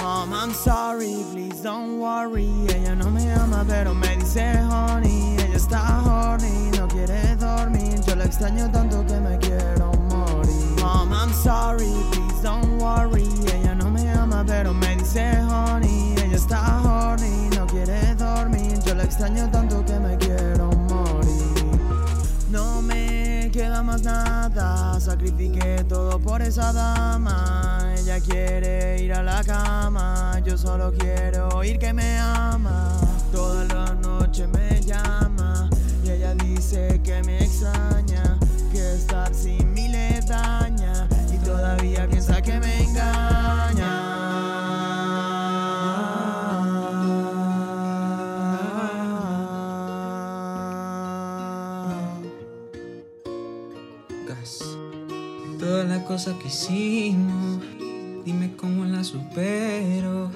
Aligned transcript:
Mom, 0.00 0.32
I'm 0.32 0.52
sorry, 0.54 1.24
please 1.30 1.60
don't 1.60 1.98
worry. 1.98 2.48
Ella 2.70 2.94
no 2.94 3.10
me 3.10 3.30
ama, 3.32 3.64
pero 3.68 3.92
me 3.92 4.16
dice 4.16 4.56
honey. 4.62 5.36
Ella 5.36 5.56
está 5.56 6.02
horny, 6.02 6.70
no 6.78 6.88
quiere 6.88 7.36
dormir. 7.36 8.00
Yo 8.06 8.16
la 8.16 8.24
extraño 8.24 8.70
tanto 8.72 9.04
que 9.04 9.20
me 9.20 9.36
quiero 9.38 9.92
morir. 10.08 10.80
Mom, 10.80 11.12
I'm 11.12 11.32
sorry, 11.34 11.92
please 12.12 12.42
don't 12.42 12.80
worry. 12.80 13.28
Ella 13.52 13.74
no 13.74 13.90
me 13.90 14.08
ama, 14.10 14.42
pero 14.46 14.72
me 14.72 14.96
dice 14.96 15.36
honey. 15.42 16.14
Ella 16.16 16.36
está 16.36 16.80
horny, 16.82 17.50
no 17.54 17.66
quiere 17.66 18.14
dormir. 18.14 18.80
Yo 18.86 18.94
la 18.94 19.04
extraño 19.04 19.50
tanto 19.50 19.84
que 19.84 20.00
me 20.00 20.16
quiero 20.16 20.70
morir. 20.88 21.78
No 22.50 22.80
me 22.80 23.50
queda 23.52 23.82
más 23.82 24.00
nada, 24.00 24.98
sacrifiqué 24.98 25.84
todo 25.84 26.18
por 26.18 26.40
esa 26.40 26.72
dama. 26.72 27.79
Yo 30.44 30.58
solo 30.58 30.92
quiero 30.92 31.48
oír 31.50 31.78
que 31.78 31.94
me 31.94 32.18
ama. 32.18 33.00
Toda 33.32 33.64
la 33.64 33.94
noche 33.94 34.46
me 34.46 34.82
llama 34.82 35.70
y 36.04 36.10
ella 36.10 36.34
dice 36.34 37.00
que 37.02 37.22
me 37.22 37.38
extraña, 37.44 38.38
que 38.70 38.94
estar 38.96 39.34
sin 39.34 39.72
mí 39.72 39.88
le 39.88 40.20
daña 40.26 41.08
y 41.32 41.38
todavía 41.38 42.06
piensa 42.06 42.42
que 42.42 42.60
me 42.60 42.82
engaña. 42.84 44.16
Todas 55.58 55.86
las 55.88 56.04
cosas 56.04 56.34
que 56.42 56.48
hicimos, 56.48 57.62
dime 58.24 58.54
cómo 58.56 58.84
las 58.84 59.08
supero. 59.08 60.30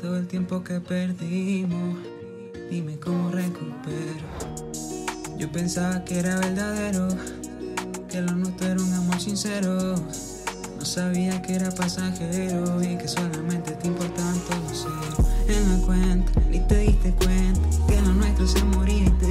Todo 0.00 0.16
el 0.16 0.26
tiempo 0.26 0.64
que 0.64 0.80
perdimos, 0.80 1.98
dime 2.70 2.98
cómo 2.98 3.30
recupero. 3.30 4.26
Yo 5.38 5.50
pensaba 5.50 6.04
que 6.04 6.18
era 6.18 6.36
verdadero, 6.38 7.08
que 8.08 8.20
lo 8.20 8.32
nuestro 8.32 8.66
era 8.68 8.82
un 8.82 8.92
amor 8.94 9.20
sincero. 9.20 9.94
No 10.78 10.84
sabía 10.84 11.40
que 11.42 11.54
era 11.54 11.70
pasajero 11.70 12.82
y 12.82 12.96
que 12.96 13.06
solamente 13.06 13.72
te 13.72 13.86
importaban 13.86 14.38
todos 14.40 14.82
ceros. 14.82 15.28
En 15.48 15.80
la 15.80 15.86
cuenta, 15.86 16.32
ni 16.50 16.60
te 16.66 16.78
diste 16.78 17.12
cuenta 17.12 17.60
que 17.86 18.02
lo 18.02 18.12
nuestro 18.14 18.46
se 18.46 18.64
moría 18.64 19.04
y 19.04 19.10
te 19.10 19.26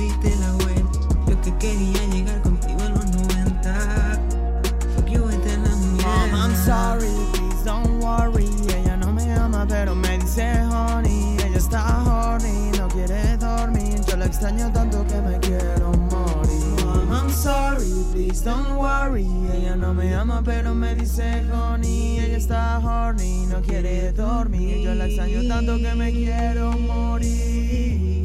extraño 14.52 14.74
tanto 14.74 15.06
que 15.08 15.22
me 15.22 15.40
quiero 15.40 15.92
morir. 16.10 16.86
Mom, 16.86 17.14
I'm 17.14 17.30
sorry, 17.30 17.90
please 18.12 18.44
don't 18.44 18.78
worry. 18.78 19.28
Ella 19.54 19.76
no 19.76 19.94
me 19.94 20.14
ama, 20.14 20.42
pero 20.44 20.74
me 20.76 20.94
dice 20.96 21.44
honey. 21.52 22.20
Ella 22.20 22.38
está 22.38 22.80
horny, 22.80 23.46
no 23.48 23.62
quiere 23.62 24.12
dormir. 24.12 24.80
Yo 24.84 24.94
la 24.94 25.06
extraño 25.06 25.48
tanto 25.48 25.78
que 25.78 25.96
me 25.96 26.12
quiero 26.12 26.72
morir. 26.74 28.24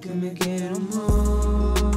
Que 0.00 0.10
me 0.10 0.32
quiero 0.32 0.78
morir. 0.80 1.95